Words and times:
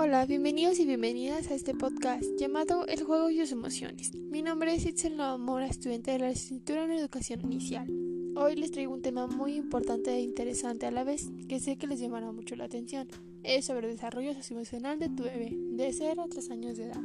Hola, 0.00 0.26
bienvenidos 0.26 0.78
y 0.78 0.86
bienvenidas 0.86 1.50
a 1.50 1.56
este 1.56 1.74
podcast 1.74 2.22
llamado 2.38 2.86
El 2.86 3.02
juego 3.02 3.30
y 3.30 3.38
sus 3.38 3.50
emociones. 3.50 4.14
Mi 4.14 4.42
nombre 4.42 4.72
es 4.72 4.86
Itzel 4.86 5.16
Mora, 5.40 5.66
estudiante 5.66 6.12
de 6.12 6.20
la 6.20 6.28
licenciatura 6.28 6.84
en 6.84 6.92
Educación 6.92 7.40
Inicial. 7.40 7.88
Hoy 8.36 8.54
les 8.54 8.70
traigo 8.70 8.94
un 8.94 9.02
tema 9.02 9.26
muy 9.26 9.56
importante 9.56 10.12
e 10.14 10.20
interesante 10.20 10.86
a 10.86 10.92
la 10.92 11.02
vez, 11.02 11.32
que 11.48 11.58
sé 11.58 11.78
que 11.78 11.88
les 11.88 11.98
llamará 11.98 12.30
mucho 12.30 12.54
la 12.54 12.66
atención. 12.66 13.08
Es 13.42 13.64
sobre 13.64 13.88
el 13.88 13.94
desarrollo 13.94 14.34
socioemocional 14.34 15.00
de 15.00 15.08
tu 15.08 15.24
bebé, 15.24 15.50
de 15.52 15.92
0 15.92 16.22
a 16.22 16.28
3 16.28 16.50
años 16.52 16.76
de 16.76 16.84
edad. 16.84 17.02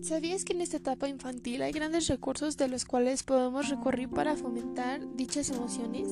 ¿Sabías 0.00 0.46
que 0.46 0.54
en 0.54 0.62
esta 0.62 0.78
etapa 0.78 1.10
infantil 1.10 1.60
hay 1.60 1.72
grandes 1.72 2.08
recursos 2.08 2.56
de 2.56 2.68
los 2.68 2.86
cuales 2.86 3.22
podemos 3.22 3.68
recurrir 3.68 4.08
para 4.08 4.34
fomentar 4.34 5.14
dichas 5.14 5.50
emociones? 5.50 6.08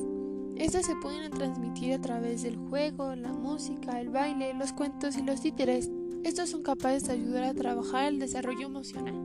Estas 0.57 0.85
se 0.85 0.95
pueden 0.95 1.31
transmitir 1.31 1.93
a 1.93 2.01
través 2.01 2.43
del 2.43 2.55
juego, 2.55 3.15
la 3.15 3.33
música, 3.33 3.99
el 3.99 4.09
baile, 4.09 4.53
los 4.53 4.73
cuentos 4.73 5.17
y 5.17 5.21
los 5.21 5.41
títeres. 5.41 5.91
Estos 6.23 6.49
son 6.49 6.63
capaces 6.63 7.03
de 7.03 7.13
ayudar 7.13 7.43
a 7.43 7.53
trabajar 7.53 8.05
el 8.05 8.19
desarrollo 8.19 8.67
emocional. 8.67 9.15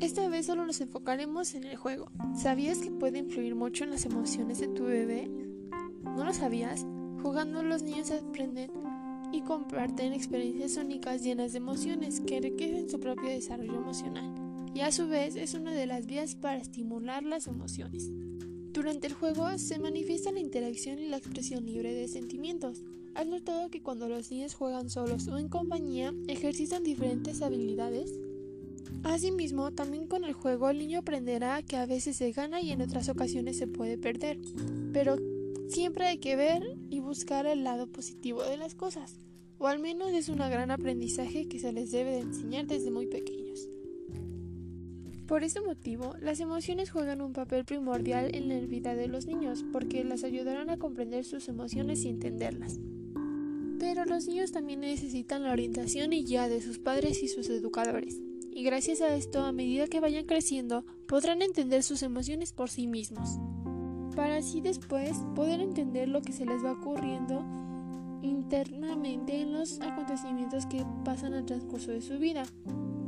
Esta 0.00 0.28
vez 0.28 0.46
solo 0.46 0.64
nos 0.64 0.80
enfocaremos 0.80 1.54
en 1.54 1.64
el 1.64 1.76
juego. 1.76 2.10
¿Sabías 2.34 2.78
que 2.78 2.90
puede 2.90 3.18
influir 3.18 3.54
mucho 3.54 3.84
en 3.84 3.90
las 3.90 4.06
emociones 4.06 4.58
de 4.58 4.68
tu 4.68 4.84
bebé? 4.84 5.30
¿No 6.02 6.24
lo 6.24 6.32
sabías? 6.32 6.86
Jugando 7.22 7.62
los 7.62 7.82
niños 7.82 8.10
aprenden 8.10 8.70
y 9.32 9.42
comparten 9.42 10.14
experiencias 10.14 10.76
únicas 10.78 11.22
llenas 11.22 11.52
de 11.52 11.58
emociones 11.58 12.20
que 12.20 12.38
enriquecen 12.38 12.88
su 12.88 12.98
propio 12.98 13.28
desarrollo 13.28 13.74
emocional 13.74 14.34
y 14.74 14.80
a 14.80 14.92
su 14.92 15.08
vez 15.08 15.36
es 15.36 15.54
una 15.54 15.72
de 15.72 15.86
las 15.86 16.06
vías 16.06 16.34
para 16.34 16.58
estimular 16.58 17.22
las 17.22 17.46
emociones. 17.46 18.10
Durante 18.72 19.08
el 19.08 19.14
juego 19.14 19.58
se 19.58 19.80
manifiesta 19.80 20.30
la 20.30 20.38
interacción 20.38 21.00
y 21.00 21.08
la 21.08 21.16
expresión 21.16 21.66
libre 21.66 21.92
de 21.92 22.06
sentimientos. 22.06 22.84
¿Has 23.16 23.26
notado 23.26 23.68
que 23.68 23.82
cuando 23.82 24.08
los 24.08 24.30
niños 24.30 24.54
juegan 24.54 24.90
solos 24.90 25.26
o 25.26 25.38
en 25.38 25.48
compañía 25.48 26.14
ejercitan 26.28 26.84
diferentes 26.84 27.42
habilidades? 27.42 28.16
Asimismo, 29.02 29.72
también 29.72 30.06
con 30.06 30.22
el 30.24 30.34
juego 30.34 30.70
el 30.70 30.78
niño 30.78 31.00
aprenderá 31.00 31.62
que 31.62 31.76
a 31.76 31.86
veces 31.86 32.16
se 32.16 32.30
gana 32.30 32.60
y 32.60 32.70
en 32.70 32.80
otras 32.80 33.08
ocasiones 33.08 33.58
se 33.58 33.66
puede 33.66 33.98
perder, 33.98 34.38
pero 34.92 35.16
siempre 35.68 36.06
hay 36.06 36.18
que 36.18 36.36
ver 36.36 36.78
y 36.90 37.00
buscar 37.00 37.46
el 37.46 37.64
lado 37.64 37.88
positivo 37.88 38.44
de 38.44 38.56
las 38.56 38.76
cosas, 38.76 39.16
o 39.58 39.66
al 39.66 39.80
menos 39.80 40.12
es 40.12 40.28
un 40.28 40.38
gran 40.38 40.70
aprendizaje 40.70 41.48
que 41.48 41.58
se 41.58 41.72
les 41.72 41.90
debe 41.90 42.12
de 42.12 42.20
enseñar 42.20 42.66
desde 42.68 42.92
muy 42.92 43.06
pequeños. 43.06 43.68
Por 45.30 45.44
este 45.44 45.60
motivo, 45.60 46.16
las 46.20 46.40
emociones 46.40 46.90
juegan 46.90 47.20
un 47.20 47.32
papel 47.32 47.64
primordial 47.64 48.34
en 48.34 48.48
la 48.48 48.58
vida 48.66 48.96
de 48.96 49.06
los 49.06 49.26
niños 49.26 49.64
porque 49.70 50.02
las 50.02 50.24
ayudarán 50.24 50.70
a 50.70 50.76
comprender 50.76 51.24
sus 51.24 51.48
emociones 51.48 52.04
y 52.04 52.08
entenderlas. 52.08 52.80
Pero 53.78 54.04
los 54.06 54.26
niños 54.26 54.50
también 54.50 54.80
necesitan 54.80 55.44
la 55.44 55.52
orientación 55.52 56.12
y 56.12 56.24
guía 56.24 56.48
de 56.48 56.60
sus 56.60 56.80
padres 56.80 57.22
y 57.22 57.28
sus 57.28 57.48
educadores, 57.48 58.20
y 58.50 58.64
gracias 58.64 59.02
a 59.02 59.14
esto, 59.14 59.38
a 59.44 59.52
medida 59.52 59.86
que 59.86 60.00
vayan 60.00 60.26
creciendo, 60.26 60.84
podrán 61.06 61.42
entender 61.42 61.84
sus 61.84 62.02
emociones 62.02 62.52
por 62.52 62.68
sí 62.68 62.88
mismos, 62.88 63.38
para 64.16 64.38
así 64.38 64.60
después 64.60 65.16
poder 65.36 65.60
entender 65.60 66.08
lo 66.08 66.22
que 66.22 66.32
se 66.32 66.44
les 66.44 66.64
va 66.64 66.72
ocurriendo 66.72 67.44
internamente 68.20 69.40
en 69.40 69.52
los 69.52 69.80
acontecimientos 69.80 70.66
que 70.66 70.84
pasan 71.04 71.34
al 71.34 71.46
transcurso 71.46 71.92
de 71.92 72.02
su 72.02 72.18
vida. 72.18 72.42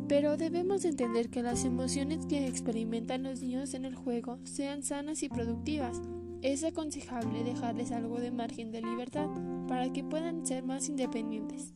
Pero 0.08 0.36
debemos 0.36 0.84
entender 0.84 1.30
que 1.30 1.42
las 1.42 1.64
emociones 1.64 2.26
que 2.26 2.46
experimentan 2.46 3.22
los 3.22 3.40
niños 3.40 3.74
en 3.74 3.84
el 3.84 3.94
juego 3.94 4.38
sean 4.44 4.82
sanas 4.82 5.22
y 5.22 5.28
productivas. 5.28 6.00
Es 6.42 6.64
aconsejable 6.64 7.44
dejarles 7.44 7.92
algo 7.92 8.18
de 8.18 8.30
margen 8.30 8.72
de 8.72 8.82
libertad 8.82 9.28
para 9.68 9.92
que 9.92 10.04
puedan 10.04 10.44
ser 10.44 10.64
más 10.64 10.88
independientes. 10.88 11.72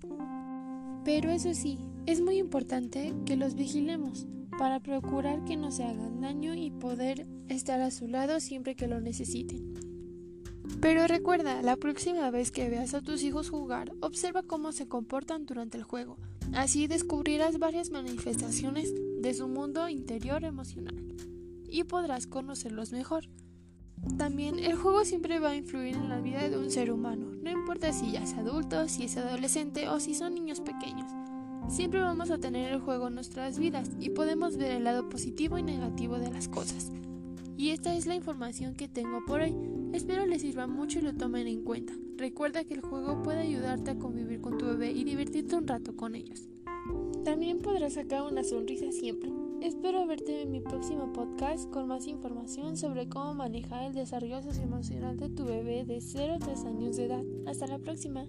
Pero 1.05 1.31
eso 1.31 1.55
sí, 1.55 1.79
es 2.07 2.21
muy 2.21 2.39
importante 2.39 3.15
que 3.25 3.37
los 3.37 3.55
vigilemos 3.55 4.27
para 4.59 4.81
procurar 4.81 5.45
que 5.45 5.57
no 5.57 5.71
se 5.71 5.85
hagan 5.85 6.21
daño 6.21 6.55
y 6.55 6.71
poder 6.71 7.27
estar 7.49 7.81
a 7.81 7.91
su 7.91 8.09
lado 8.09 8.41
siempre 8.41 8.75
que 8.75 8.89
lo 8.89 9.01
necesiten. 9.01 9.75
Pero 10.81 11.07
recuerda, 11.07 11.63
la 11.63 11.77
próxima 11.77 12.31
vez 12.31 12.51
que 12.51 12.69
veas 12.69 12.95
a 12.95 13.03
tus 13.03 13.23
hijos 13.23 13.51
jugar, 13.51 13.93
observa 14.01 14.43
cómo 14.43 14.73
se 14.73 14.89
comportan 14.89 15.47
durante 15.47 15.79
el 15.79 15.85
juego. 15.85 16.19
Así 16.53 16.87
descubrirás 16.87 17.59
varias 17.59 17.91
manifestaciones 17.91 18.95
de 19.21 19.35
su 19.35 19.49
mundo 19.49 19.89
interior 19.89 20.45
emocional 20.45 20.95
y 21.69 21.85
podrás 21.85 22.27
conocerlos 22.27 22.93
mejor. 22.93 23.29
También 24.19 24.59
el 24.59 24.77
juego 24.77 25.05
siempre 25.05 25.39
va 25.39 25.51
a 25.51 25.57
influir 25.57 25.97
en 25.97 26.09
la 26.09 26.21
vida 26.21 26.49
de 26.49 26.57
un 26.57 26.71
ser 26.71 26.93
humano, 26.93 27.33
no 27.43 27.51
importa 27.51 27.93
si 27.93 28.13
ya 28.13 28.23
es 28.23 28.35
adulto, 28.35 28.89
si 28.89 29.05
es 29.05 29.17
adolescente 29.17 29.89
o 29.89 30.01
si 30.01 30.15
son 30.15 30.35
niños 30.35 30.61
pequeños. 30.61 31.11
Siempre 31.69 32.01
vamos 32.01 32.31
a 32.31 32.39
tener 32.39 32.73
el 32.73 32.81
juego 32.81 33.09
en 33.09 33.17
nuestras 33.17 33.59
vidas 33.59 33.91
y 33.99 34.11
podemos 34.11 34.57
ver 34.57 34.73
el 34.73 34.85
lado 34.85 35.09
positivo 35.09 35.59
y 35.59 35.63
negativo 35.63 36.19
de 36.19 36.31
las 36.31 36.49
cosas. 36.49 36.91
Y 37.57 37.71
esta 37.71 37.95
es 37.95 38.07
la 38.07 38.15
información 38.15 38.75
que 38.75 38.87
tengo 38.87 39.25
por 39.27 39.41
hoy. 39.41 39.55
Espero 39.97 40.27
les 40.27 40.43
sirva 40.43 40.67
mucho 40.67 40.99
y 40.99 41.03
lo 41.03 41.15
tomen 41.15 41.47
en 41.47 41.63
cuenta. 41.63 41.95
Recuerda 42.19 42.65
que 42.65 42.75
el 42.75 42.83
juego 42.83 43.23
puede 43.23 43.41
ayudarte 43.41 43.93
a 43.93 43.99
convivir 43.99 44.43
con 44.43 44.59
tu 44.59 44.67
bebé 44.67 44.91
y 44.91 45.05
divertirte 45.05 45.57
un 45.57 45.67
rato 45.67 45.97
con 45.97 46.15
ellos. 46.15 46.51
También 47.25 47.61
podrás 47.61 47.95
sacar 47.95 48.25
una 48.25 48.45
sonrisa 48.45 48.93
siempre. 48.93 49.33
Espero 49.63 50.07
verte 50.07 50.43
en 50.43 50.51
mi 50.51 50.61
próximo 50.61 51.15
podcast 51.15 51.71
con 51.71 51.89
más 51.89 52.07
información 52.09 52.77
sobre 52.77 53.09
cómo 53.09 53.33
manejar 53.33 53.85
el 53.85 53.95
desarrollo 53.95 54.43
socioemocional 54.43 55.17
de 55.17 55.31
tu 55.31 55.47
bebé 55.47 55.87
de 55.87 56.03
0 56.03 56.35
a 56.35 56.39
3 56.41 56.65
años 56.67 56.97
de 56.99 57.07
edad. 57.07 57.25
Hasta 57.47 57.67
la 57.67 57.79
próxima. 57.79 58.27